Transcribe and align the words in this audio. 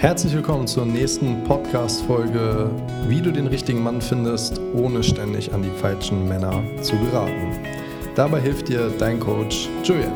Herzlich 0.00 0.32
willkommen 0.32 0.66
zur 0.66 0.86
nächsten 0.86 1.44
Podcast-Folge, 1.44 2.70
wie 3.06 3.20
du 3.20 3.30
den 3.30 3.46
richtigen 3.46 3.82
Mann 3.82 4.00
findest, 4.00 4.58
ohne 4.72 5.02
ständig 5.02 5.52
an 5.52 5.62
die 5.62 5.70
falschen 5.78 6.26
Männer 6.26 6.64
zu 6.80 6.96
geraten. 6.96 7.58
Dabei 8.14 8.40
hilft 8.40 8.68
dir 8.68 8.90
dein 8.98 9.20
Coach 9.20 9.68
Julian. 9.84 10.10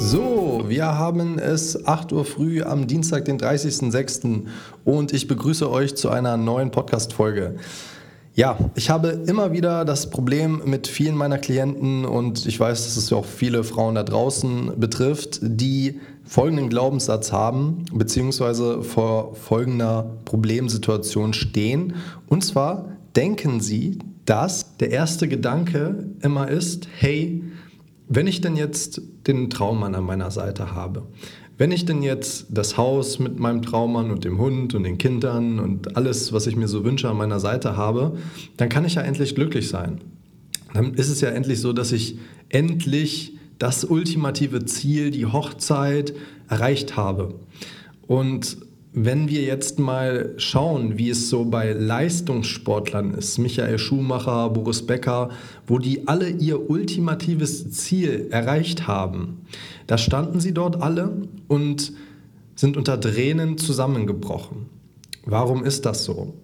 So, 0.00 0.64
wir 0.66 0.98
haben 0.98 1.38
es 1.38 1.86
8 1.86 2.12
Uhr 2.12 2.24
früh 2.24 2.60
am 2.64 2.88
Dienstag, 2.88 3.26
den 3.26 3.38
30.06. 3.38 4.46
und 4.84 5.12
ich 5.12 5.28
begrüße 5.28 5.70
euch 5.70 5.94
zu 5.94 6.10
einer 6.10 6.36
neuen 6.36 6.72
Podcast-Folge. 6.72 7.54
Ja, 8.34 8.56
ich 8.76 8.90
habe 8.90 9.08
immer 9.08 9.52
wieder 9.52 9.84
das 9.84 10.08
Problem 10.08 10.62
mit 10.64 10.86
vielen 10.86 11.16
meiner 11.16 11.38
Klienten 11.38 12.04
und 12.04 12.46
ich 12.46 12.60
weiß, 12.60 12.84
dass 12.84 12.96
es 12.96 13.10
ja 13.10 13.16
auch 13.16 13.24
viele 13.24 13.64
Frauen 13.64 13.96
da 13.96 14.04
draußen 14.04 14.78
betrifft, 14.78 15.40
die 15.42 16.00
folgenden 16.24 16.68
Glaubenssatz 16.68 17.32
haben, 17.32 17.84
beziehungsweise 17.92 18.84
vor 18.84 19.34
folgender 19.34 20.16
Problemsituation 20.26 21.32
stehen. 21.32 21.94
Und 22.28 22.44
zwar 22.44 22.90
denken 23.16 23.60
sie, 23.60 23.98
dass 24.26 24.76
der 24.76 24.92
erste 24.92 25.26
Gedanke 25.26 26.06
immer 26.22 26.48
ist, 26.48 26.86
hey, 26.96 27.42
wenn 28.08 28.28
ich 28.28 28.40
denn 28.40 28.54
jetzt 28.54 29.02
den 29.26 29.50
Traummann 29.50 29.96
an 29.96 30.04
meiner 30.04 30.30
Seite 30.30 30.72
habe, 30.72 31.02
wenn 31.60 31.72
ich 31.72 31.84
denn 31.84 32.02
jetzt 32.02 32.46
das 32.48 32.78
Haus 32.78 33.18
mit 33.18 33.38
meinem 33.38 33.60
Traummann 33.60 34.10
und 34.10 34.24
dem 34.24 34.38
Hund 34.38 34.74
und 34.74 34.84
den 34.84 34.96
Kindern 34.96 35.58
und 35.58 35.94
alles, 35.94 36.32
was 36.32 36.46
ich 36.46 36.56
mir 36.56 36.68
so 36.68 36.84
wünsche, 36.84 37.10
an 37.10 37.18
meiner 37.18 37.38
Seite 37.38 37.76
habe, 37.76 38.16
dann 38.56 38.70
kann 38.70 38.86
ich 38.86 38.94
ja 38.94 39.02
endlich 39.02 39.34
glücklich 39.34 39.68
sein. 39.68 40.00
Dann 40.72 40.94
ist 40.94 41.10
es 41.10 41.20
ja 41.20 41.28
endlich 41.28 41.60
so, 41.60 41.74
dass 41.74 41.92
ich 41.92 42.16
endlich 42.48 43.34
das 43.58 43.84
ultimative 43.84 44.64
Ziel, 44.64 45.10
die 45.10 45.26
Hochzeit, 45.26 46.14
erreicht 46.48 46.96
habe. 46.96 47.34
Und 48.06 48.56
wenn 48.92 49.28
wir 49.28 49.42
jetzt 49.42 49.78
mal 49.78 50.34
schauen, 50.36 50.98
wie 50.98 51.10
es 51.10 51.28
so 51.28 51.44
bei 51.44 51.72
Leistungssportlern 51.72 53.14
ist, 53.14 53.38
Michael 53.38 53.78
Schumacher, 53.78 54.50
Boris 54.50 54.84
Becker, 54.84 55.30
wo 55.66 55.78
die 55.78 56.08
alle 56.08 56.28
ihr 56.28 56.68
ultimatives 56.68 57.70
Ziel 57.70 58.26
erreicht 58.30 58.88
haben, 58.88 59.42
da 59.86 59.96
standen 59.96 60.40
sie 60.40 60.52
dort 60.52 60.82
alle 60.82 61.28
und 61.46 61.92
sind 62.56 62.76
unter 62.76 63.00
Tränen 63.00 63.58
zusammengebrochen. 63.58 64.66
Warum 65.24 65.64
ist 65.64 65.86
das 65.86 66.04
so? 66.04 66.34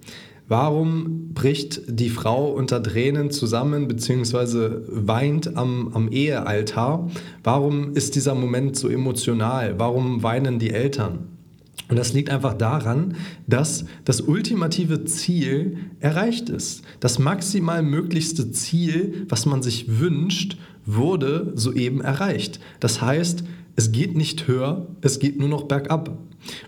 Warum 0.48 1.34
bricht 1.34 1.82
die 1.88 2.10
Frau 2.10 2.52
unter 2.52 2.80
Tränen 2.80 3.32
zusammen 3.32 3.88
bzw. 3.88 4.82
weint 4.86 5.56
am, 5.56 5.90
am 5.92 6.08
Ehealtar? 6.12 7.10
Warum 7.42 7.94
ist 7.94 8.14
dieser 8.14 8.36
Moment 8.36 8.76
so 8.76 8.88
emotional? 8.88 9.74
Warum 9.78 10.22
weinen 10.22 10.60
die 10.60 10.70
Eltern? 10.70 11.35
Und 11.88 11.96
das 11.96 12.12
liegt 12.12 12.30
einfach 12.30 12.54
daran, 12.54 13.16
dass 13.46 13.84
das 14.04 14.20
ultimative 14.20 15.04
Ziel 15.04 15.78
erreicht 16.00 16.48
ist. 16.48 16.82
Das 16.98 17.18
maximal 17.18 17.82
möglichste 17.82 18.50
Ziel, 18.50 19.26
was 19.28 19.46
man 19.46 19.62
sich 19.62 20.00
wünscht, 20.00 20.58
wurde 20.84 21.52
soeben 21.54 22.00
erreicht. 22.00 22.60
Das 22.80 23.02
heißt, 23.02 23.44
es 23.76 23.92
geht 23.92 24.16
nicht 24.16 24.48
höher, 24.48 24.86
es 25.02 25.18
geht 25.18 25.38
nur 25.38 25.48
noch 25.48 25.64
bergab. 25.64 26.18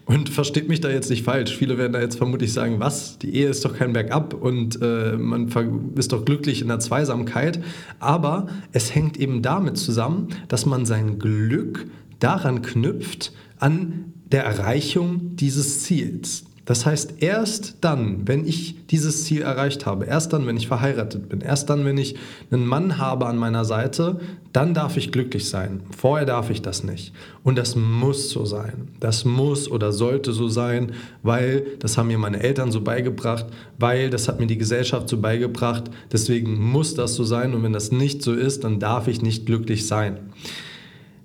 Und 0.05 0.29
versteht 0.29 0.69
mich 0.69 0.81
da 0.81 0.91
jetzt 0.91 1.09
nicht 1.09 1.25
falsch. 1.25 1.57
Viele 1.57 1.79
werden 1.79 1.93
da 1.93 2.01
jetzt 2.01 2.19
vermutlich 2.19 2.53
sagen, 2.53 2.81
was? 2.81 3.19
Die 3.19 3.35
Ehe 3.35 3.49
ist 3.49 3.65
doch 3.65 3.77
kein 3.77 3.93
Bergab 3.93 4.35
und 4.35 4.81
äh, 4.83 5.17
man 5.17 5.49
ist 5.97 6.13
doch 6.13 6.25
glücklich 6.25 6.61
in 6.61 6.69
der 6.69 6.81
Zweisamkeit. 6.81 7.61
Aber 8.01 8.49
es 8.73 8.95
hängt 8.95 9.17
eben 9.19 9.41
damit 9.41 9.77
zusammen, 9.79 10.29
dass 10.49 10.67
man 10.67 10.85
sein 10.85 11.19
Glück 11.19 11.87
daran 12.19 12.63
knüpft, 12.63 13.33
an 13.61 14.13
der 14.31 14.45
Erreichung 14.45 15.37
dieses 15.37 15.83
Ziels. 15.85 16.45
Das 16.69 16.85
heißt, 16.85 17.23
erst 17.23 17.77
dann, 17.81 18.29
wenn 18.29 18.47
ich 18.47 18.75
dieses 18.89 19.25
Ziel 19.25 19.41
erreicht 19.41 19.87
habe, 19.87 20.05
erst 20.05 20.35
dann, 20.35 20.47
wenn 20.47 20.59
ich 20.59 20.69
verheiratet 20.69 21.31
bin, 21.31 21.41
erst 21.41 21.71
dann, 21.71 21.87
wenn 21.87 21.97
ich 21.97 22.17
einen 22.51 22.67
Mann 22.67 22.99
habe 22.99 23.25
an 23.25 23.39
meiner 23.39 23.65
Seite, 23.65 24.21
dann 24.53 24.75
darf 24.75 24.99
ich 24.99 25.11
glücklich 25.11 25.49
sein. 25.49 25.81
Vorher 25.97 26.27
darf 26.27 26.51
ich 26.51 26.61
das 26.61 26.85
nicht. 26.85 27.15
Und 27.43 27.57
das 27.57 27.75
muss 27.75 28.29
so 28.29 28.45
sein. 28.45 28.89
Das 29.01 29.25
muss 29.25 29.71
oder 29.71 29.93
sollte 29.93 30.35
so 30.35 30.49
sein, 30.49 30.93
weil 31.23 31.65
das 31.79 31.97
haben 31.97 32.09
mir 32.09 32.19
meine 32.19 32.43
Eltern 32.43 32.71
so 32.71 32.83
beigebracht, 32.83 33.47
weil 33.79 34.11
das 34.11 34.29
hat 34.29 34.39
mir 34.39 34.47
die 34.47 34.59
Gesellschaft 34.59 35.09
so 35.09 35.17
beigebracht. 35.17 35.85
Deswegen 36.13 36.61
muss 36.61 36.95
das 36.95 37.15
so 37.15 37.25
sein. 37.25 37.55
Und 37.55 37.63
wenn 37.63 37.73
das 37.73 37.93
nicht 37.93 38.23
so 38.23 38.35
ist, 38.35 38.65
dann 38.65 38.79
darf 38.79 39.09
ich 39.09 39.23
nicht 39.23 39.47
glücklich 39.47 39.87
sein. 39.87 40.19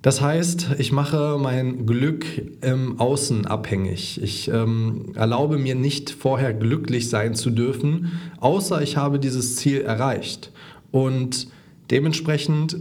Das 0.04 0.20
heißt, 0.20 0.72
ich 0.76 0.92
mache 0.92 1.38
mein 1.40 1.86
Glück 1.86 2.26
im 2.60 3.00
Außen 3.00 3.46
abhängig. 3.46 4.22
Ich 4.22 4.48
ähm, 4.48 5.14
erlaube 5.14 5.56
mir 5.56 5.74
nicht 5.74 6.10
vorher 6.10 6.52
glücklich 6.52 7.08
sein 7.08 7.34
zu 7.34 7.48
dürfen, 7.48 8.12
außer 8.38 8.82
ich 8.82 8.98
habe 8.98 9.18
dieses 9.18 9.56
Ziel 9.56 9.80
erreicht. 9.80 10.52
Und 10.90 11.48
dementsprechend, 11.90 12.76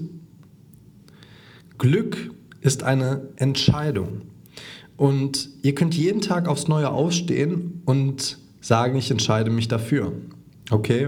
Glück 1.78 2.30
ist 2.60 2.84
eine 2.84 3.30
Entscheidung. 3.38 4.24
Und 4.98 5.48
ihr 5.62 5.76
könnt 5.76 5.96
jeden 5.96 6.20
Tag 6.20 6.50
aufs 6.50 6.68
Neue 6.68 6.90
aufstehen 6.90 7.84
und 7.86 8.38
sagen, 8.60 8.98
ich 8.98 9.10
entscheide 9.10 9.50
mich 9.50 9.70
dafür. 9.70 10.12
Okay? 10.72 11.08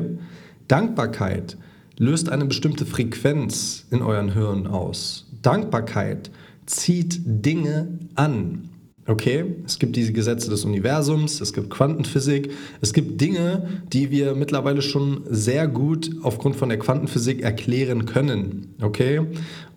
Dankbarkeit 0.70 1.58
löst 1.98 2.30
eine 2.30 2.46
bestimmte 2.46 2.86
Frequenz 2.86 3.86
in 3.92 4.02
euren 4.02 4.32
Hirn 4.32 4.66
aus. 4.66 5.25
Dankbarkeit 5.46 6.32
zieht 6.66 7.20
Dinge 7.26 8.00
an. 8.16 8.70
Okay, 9.08 9.46
es 9.68 9.78
gibt 9.78 9.96
diese 9.96 10.14
Gesetze 10.14 10.50
des 10.50 10.66
Universums, 10.66 11.40
es 11.40 11.54
gibt 11.54 11.70
Quantenphysik, 11.70 12.50
es 12.82 12.92
gibt 12.92 13.22
Dinge, 13.22 13.84
die 13.94 14.10
wir 14.10 14.34
mittlerweile 14.34 14.82
schon 14.82 15.22
sehr 15.30 15.68
gut 15.68 16.10
aufgrund 16.24 16.56
von 16.56 16.70
der 16.70 16.80
Quantenphysik 16.80 17.44
erklären 17.44 18.06
können. 18.06 18.74
Okay, 18.82 19.22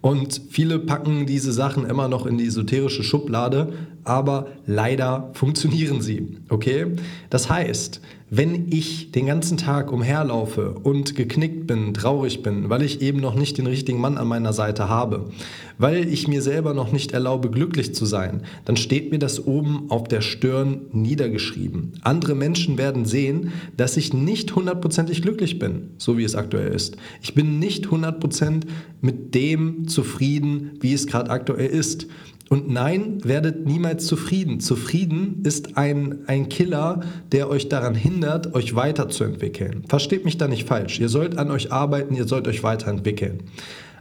und 0.00 0.40
viele 0.48 0.78
packen 0.78 1.26
diese 1.26 1.52
Sachen 1.52 1.84
immer 1.84 2.08
noch 2.08 2.24
in 2.24 2.38
die 2.38 2.46
esoterische 2.46 3.02
Schublade, 3.02 3.74
aber 4.08 4.48
leider 4.66 5.30
funktionieren 5.34 6.00
sie. 6.00 6.38
Okay, 6.48 6.86
das 7.30 7.50
heißt, 7.50 8.00
wenn 8.30 8.70
ich 8.70 9.10
den 9.10 9.26
ganzen 9.26 9.56
Tag 9.56 9.90
umherlaufe 9.90 10.72
und 10.72 11.14
geknickt 11.14 11.66
bin, 11.66 11.94
traurig 11.94 12.42
bin, 12.42 12.68
weil 12.68 12.82
ich 12.82 13.00
eben 13.00 13.20
noch 13.20 13.34
nicht 13.34 13.56
den 13.56 13.66
richtigen 13.66 14.00
Mann 14.00 14.18
an 14.18 14.28
meiner 14.28 14.52
Seite 14.52 14.90
habe, 14.90 15.30
weil 15.78 16.06
ich 16.06 16.28
mir 16.28 16.42
selber 16.42 16.74
noch 16.74 16.92
nicht 16.92 17.12
erlaube, 17.12 17.50
glücklich 17.50 17.94
zu 17.94 18.04
sein, 18.04 18.42
dann 18.66 18.76
steht 18.76 19.10
mir 19.10 19.18
das 19.18 19.46
oben 19.46 19.90
auf 19.90 20.08
der 20.08 20.20
Stirn 20.20 20.82
niedergeschrieben. 20.92 21.94
Andere 22.02 22.34
Menschen 22.34 22.76
werden 22.76 23.06
sehen, 23.06 23.52
dass 23.78 23.96
ich 23.96 24.12
nicht 24.12 24.54
hundertprozentig 24.54 25.22
glücklich 25.22 25.58
bin, 25.58 25.90
so 25.96 26.18
wie 26.18 26.24
es 26.24 26.34
aktuell 26.34 26.74
ist. 26.74 26.98
Ich 27.22 27.34
bin 27.34 27.58
nicht 27.58 27.90
hundertprozentig 27.90 28.70
mit 29.00 29.34
dem 29.34 29.88
zufrieden, 29.88 30.72
wie 30.80 30.92
es 30.92 31.06
gerade 31.06 31.30
aktuell 31.30 31.70
ist. 31.70 32.06
Und 32.48 32.70
nein, 32.70 33.18
werdet 33.24 33.66
niemals 33.66 34.06
zufrieden. 34.06 34.60
Zufrieden 34.60 35.42
ist 35.44 35.76
ein, 35.76 36.20
ein 36.26 36.48
Killer, 36.48 37.00
der 37.30 37.50
euch 37.50 37.68
daran 37.68 37.94
hindert, 37.94 38.54
euch 38.54 38.74
weiterzuentwickeln. 38.74 39.84
Versteht 39.88 40.24
mich 40.24 40.38
da 40.38 40.48
nicht 40.48 40.66
falsch. 40.66 40.98
Ihr 40.98 41.10
sollt 41.10 41.36
an 41.36 41.50
euch 41.50 41.72
arbeiten, 41.72 42.14
ihr 42.14 42.26
sollt 42.26 42.48
euch 42.48 42.62
weiterentwickeln. 42.62 43.42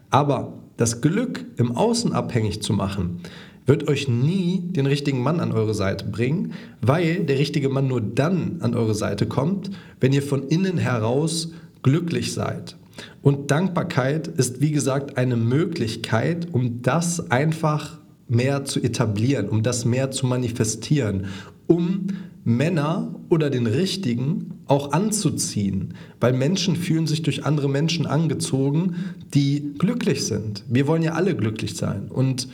Aber 0.10 0.54
das 0.78 1.02
Glück 1.02 1.46
im 1.58 1.76
Außen 1.76 2.14
abhängig 2.14 2.62
zu 2.62 2.72
machen, 2.72 3.22
wird 3.66 3.90
euch 3.90 4.08
nie 4.08 4.62
den 4.62 4.86
richtigen 4.86 5.22
Mann 5.22 5.42
an 5.42 5.52
eure 5.52 5.74
Seite 5.74 6.06
bringen, 6.06 6.54
weil 6.82 7.26
der 7.26 7.38
richtige 7.38 7.68
Mann 7.68 7.88
nur 7.88 8.00
dann 8.00 8.58
an 8.62 8.74
eure 8.74 8.96
Seite 8.96 9.26
kommt, 9.26 9.72
wenn 10.00 10.14
ihr 10.14 10.24
von 10.24 10.48
innen 10.48 10.78
heraus 10.78 11.52
glücklich 11.84 12.34
seid. 12.34 12.78
Und 13.22 13.52
Dankbarkeit 13.52 14.28
ist, 14.28 14.62
wie 14.62 14.72
gesagt, 14.72 15.18
eine 15.18 15.36
Möglichkeit, 15.36 16.48
um 16.54 16.82
das 16.82 17.30
einfach 17.30 18.00
mehr 18.28 18.66
zu 18.66 18.82
etablieren, 18.82 19.50
um 19.50 19.64
das 19.64 19.86
mehr 19.86 20.12
zu 20.12 20.26
manifestieren, 20.26 21.28
um 21.68 22.08
Männer 22.44 23.14
oder 23.30 23.50
den 23.50 23.68
Richtigen 23.68 24.54
auch 24.68 24.94
anzuziehen, 24.94 25.94
weil 26.20 26.34
Menschen 26.34 26.76
fühlen 26.78 27.06
sich 27.06 27.22
durch 27.22 27.46
andere 27.46 27.70
Menschen 27.70 28.06
angezogen, 28.06 28.96
die 29.34 29.74
glücklich 29.78 30.26
sind. 30.26 30.64
Wir 30.70 30.88
wollen 30.88 31.04
ja 31.04 31.14
alle 31.14 31.36
glücklich 31.36 31.76
sein 31.76 32.08
und 32.10 32.48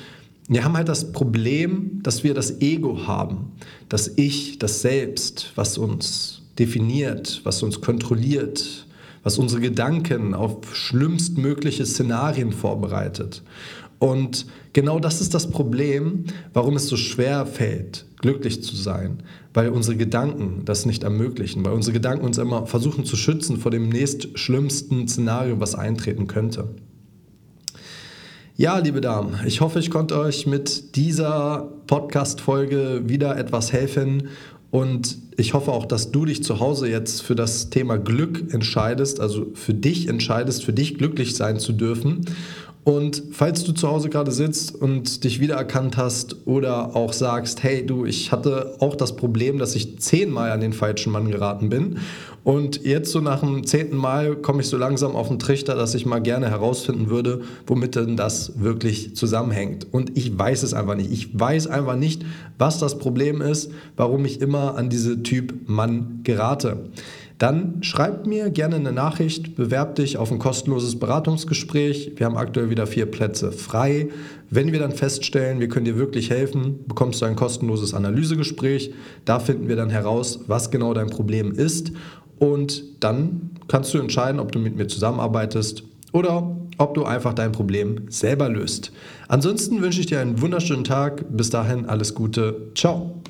wir 0.48 0.64
haben 0.64 0.76
halt 0.76 0.90
das 0.90 1.12
Problem, 1.12 2.00
dass 2.04 2.24
wir 2.24 2.34
das 2.34 2.60
Ego 2.60 3.08
haben, 3.08 3.52
das 3.88 4.12
Ich, 4.18 4.60
das 4.60 4.82
Selbst, 4.82 5.52
was 5.56 5.78
uns 5.78 6.42
definiert, 6.60 7.42
was 7.44 7.64
uns 7.64 7.80
kontrolliert, 7.80 8.86
was 9.24 9.38
unsere 9.38 9.62
Gedanken 9.62 10.34
auf 10.34 10.76
schlimmstmögliche 10.76 11.86
Szenarien 11.86 12.52
vorbereitet. 12.52 13.42
Und 14.04 14.48
genau 14.74 15.00
das 15.00 15.22
ist 15.22 15.34
das 15.34 15.50
Problem, 15.50 16.26
warum 16.52 16.76
es 16.76 16.88
so 16.88 16.98
schwer 16.98 17.46
fällt, 17.46 18.06
glücklich 18.20 18.62
zu 18.62 18.76
sein, 18.76 19.24
weil 19.54 19.70
unsere 19.70 19.96
Gedanken 19.96 20.64
das 20.66 20.86
nicht 20.86 21.04
ermöglichen, 21.04 21.64
weil 21.64 21.72
unsere 21.72 21.94
Gedanken 21.94 22.26
uns 22.26 22.38
immer 22.38 22.66
versuchen 22.66 23.06
zu 23.06 23.16
schützen 23.16 23.56
vor 23.56 23.72
dem 23.72 23.88
nächstschlimmsten 23.88 25.08
Szenario, 25.08 25.62
was 25.62 25.74
eintreten 25.74 26.28
könnte. 26.28 26.68
Ja, 28.58 28.78
liebe 28.78 29.00
Damen, 29.00 29.40
ich 29.46 29.62
hoffe, 29.62 29.80
ich 29.80 29.90
konnte 29.90 30.20
euch 30.20 30.48
mit 30.48 30.98
dieser 30.98 31.72
Podcast-Folge 31.88 33.04
wieder 33.06 33.38
etwas 33.38 33.72
helfen 33.72 34.28
und 34.70 35.18
ich 35.38 35.54
hoffe 35.54 35.72
auch, 35.72 35.86
dass 35.86 36.12
du 36.12 36.26
dich 36.26 36.44
zu 36.44 36.60
Hause 36.60 36.90
jetzt 36.90 37.22
für 37.22 37.36
das 37.36 37.70
Thema 37.70 37.98
Glück 37.98 38.54
entscheidest, 38.54 39.22
also 39.22 39.48
für 39.54 39.74
dich 39.74 40.10
entscheidest, 40.10 40.66
für 40.66 40.74
dich 40.74 40.98
glücklich 40.98 41.36
sein 41.36 41.58
zu 41.58 41.72
dürfen. 41.72 42.26
Und 42.84 43.24
falls 43.32 43.64
du 43.64 43.72
zu 43.72 43.88
Hause 43.88 44.10
gerade 44.10 44.32
sitzt 44.32 44.76
und 44.76 45.24
dich 45.24 45.40
wiedererkannt 45.40 45.96
hast 45.96 46.46
oder 46.46 46.96
auch 46.96 47.14
sagst, 47.14 47.64
hey 47.64 47.86
du, 47.86 48.06
ich 48.06 48.32
hatte 48.34 48.76
auch 48.80 48.96
das 48.96 49.16
Problem, 49.16 49.58
dass 49.58 49.76
ich 49.76 50.00
zehnmal 50.00 50.52
an 50.52 50.60
den 50.60 50.74
falschen 50.74 51.14
Mann 51.14 51.32
geraten 51.32 51.70
bin 51.70 52.00
und 52.44 52.84
jetzt 52.84 53.12
so 53.12 53.22
nach 53.22 53.40
dem 53.40 53.66
zehnten 53.66 53.96
Mal 53.96 54.36
komme 54.36 54.62
ich 54.62 54.68
so 54.68 54.76
langsam 54.76 55.16
auf 55.16 55.30
den 55.30 55.40
Trichter, 55.40 55.76
dass 55.76 55.96
ich 55.96 56.06
mal 56.06 56.20
gerne 56.20 56.50
herausfinden 56.50 57.10
würde, 57.10 57.42
womit 57.68 57.96
denn 57.96 58.18
das 58.18 58.60
wirklich 58.60 59.16
zusammenhängt. 59.16 59.88
Und 59.94 60.18
ich 60.18 60.38
weiß 60.38 60.64
es 60.64 60.74
einfach 60.74 60.96
nicht. 60.96 61.10
Ich 61.10 61.40
weiß 61.40 61.68
einfach 61.68 61.96
nicht, 61.96 62.26
was 62.58 62.80
das 62.80 63.00
Problem 63.00 63.42
ist, 63.42 63.72
warum 63.96 64.26
ich 64.26 64.42
immer 64.42 64.76
an 64.76 64.90
diese 64.90 65.24
Typ 65.24 65.70
Mann 65.70 66.20
gerate 66.24 66.90
dann 67.38 67.82
schreib 67.82 68.26
mir 68.26 68.50
gerne 68.50 68.76
eine 68.76 68.92
Nachricht, 68.92 69.56
bewerb 69.56 69.96
dich 69.96 70.18
auf 70.18 70.32
ein 70.32 70.40
kostenloses 70.40 71.00
Beratungsgespräch. 71.00 72.14
Wir 72.16 72.26
haben 72.26 72.38
aktuell 72.38 72.70
wieder 72.70 72.88
vier 72.88 73.06
Plätze 73.06 73.52
frei. 73.52 74.10
Wenn 74.50 74.72
wir 74.72 74.80
dann 74.80 74.92
feststellen, 74.92 75.60
wir 75.60 75.68
können 75.68 75.86
dir 75.86 75.98
wirklich 75.98 76.30
helfen, 76.30 76.86
bekommst 76.88 77.22
du 77.22 77.26
ein 77.26 77.36
kostenloses 77.36 77.94
Analysegespräch. 77.94 78.94
Da 79.26 79.40
finden 79.40 79.68
wir 79.68 79.76
dann 79.76 79.90
heraus, 79.90 80.42
was 80.48 80.72
genau 80.72 80.94
dein 80.94 81.10
Problem 81.10 81.52
ist. 81.52 81.92
Und 82.40 83.04
dann 83.04 83.52
kannst 83.68 83.94
du 83.94 83.98
entscheiden, 83.98 84.40
ob 84.40 84.52
du 84.52 84.60
mit 84.60 84.76
mir 84.76 84.88
zusammenarbeitest 84.88 85.84
oder 86.12 86.56
ob 86.78 86.94
du 86.94 87.04
einfach 87.06 87.34
dein 87.34 87.52
Problem 87.52 88.06
selber 88.10 88.50
löst. 88.50 88.92
Ansonsten 89.28 89.82
wünsche 89.82 90.00
ich 90.00 90.08
dir 90.08 90.20
einen 90.20 90.42
wunderschönen 90.42 90.84
Tag. 90.84 91.26
Bis 91.30 91.50
dahin 91.50 91.86
alles 91.86 92.14
Gute. 92.14 92.72
Ciao. 92.76 93.23